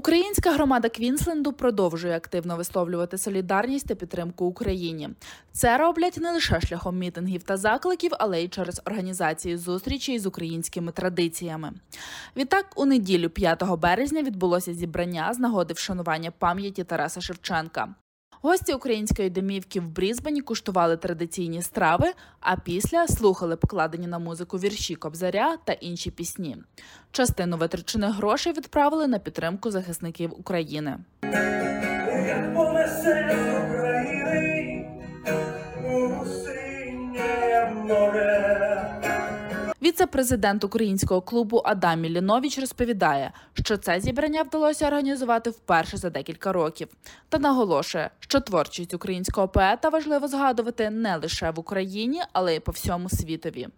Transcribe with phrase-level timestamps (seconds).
[0.00, 5.08] Українська громада Квінсленду продовжує активно висловлювати солідарність та підтримку Україні.
[5.52, 10.92] Це роблять не лише шляхом мітингів та закликів, але й через організацію зустрічей з українськими
[10.92, 11.72] традиціями.
[12.36, 17.94] Відтак, у неділю, 5 березня, відбулося зібрання з нагоди вшанування пам'яті Тараса Шевченка.
[18.42, 24.94] Гості української домівки в Брізбені куштували традиційні страви, а після слухали покладені на музику вірші
[24.94, 26.56] Кобзаря та інші пісні.
[27.10, 30.98] Частину витрачених грошей відправили на підтримку захисників України.
[39.90, 46.88] Віце-президент українського клубу Адам Мілінович розповідає, що це зібрання вдалося організувати вперше за декілька років,
[47.28, 52.72] та наголошує, що творчість українського поета важливо згадувати не лише в Україні, але й по
[52.72, 53.68] всьому світові.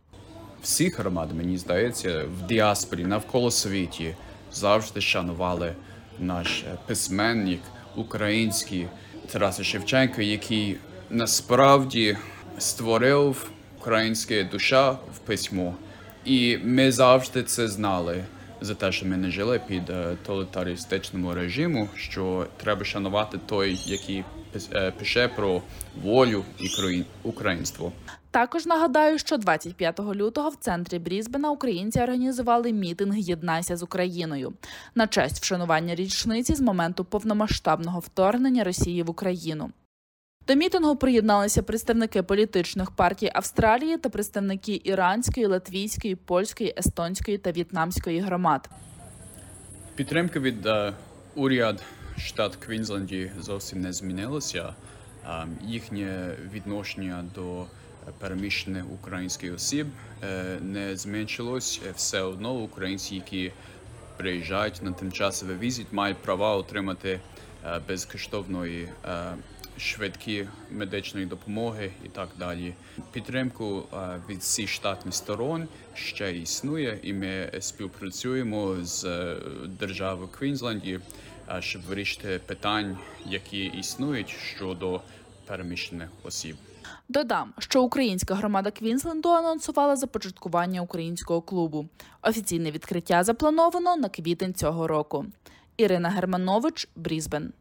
[0.62, 4.16] всі громади, мені здається, в діаспорі навколо світі
[4.52, 5.74] завжди шанували
[6.18, 7.60] наш письменник
[7.96, 8.88] український
[9.32, 10.76] Тарас Шевченко, який
[11.10, 12.16] насправді
[12.58, 15.74] створив українська душа в письмо.
[16.24, 18.24] І ми завжди це знали
[18.60, 24.24] за те, що ми не жили під е, тоталітаристичному режиму, що треба шанувати той, який
[24.72, 25.62] е, пише про
[26.02, 27.92] волю і країн- українство.
[28.30, 34.52] Також нагадаю, що 25 лютого в центрі Брізбена українці організували мітинг Єднайся з Україною
[34.94, 39.70] на честь вшанування річниці з моменту повномасштабного вторгнення Росії в Україну.
[40.48, 48.20] До мітингу приєдналися представники політичних партій Австралії та представники іранської, латвійської, польської, естонської та в'єтнамської
[48.20, 48.70] громад.
[49.94, 50.92] Підтримка від е,
[51.34, 51.82] уряд
[52.18, 54.74] штат Квінсленді зовсім не змінилася.
[55.26, 57.64] Е, їхнє відношення до
[58.18, 59.86] переміщених українських осіб
[60.22, 61.80] е, не зменшилось.
[61.96, 63.52] Все одно українці, які
[64.16, 67.20] приїжджають на тимчасовий візит, мають права отримати
[67.66, 69.34] е, безкоштовної е,
[69.78, 72.74] швидкі медичної допомоги і так далі.
[73.12, 81.00] Підтримку е, від всіх штатних сторон ще існує, і ми співпрацюємо з е, державою Квінсленді,
[81.50, 85.00] е, щоб вирішити питань, які існують щодо
[85.46, 86.56] переміщених осіб.
[87.08, 91.88] Додам, що українська громада Квінсленду анонсувала започаткування українського клубу.
[92.22, 95.26] Офіційне відкриття заплановано на квітень цього року.
[95.76, 97.52] Ірина Германович, Брізбен.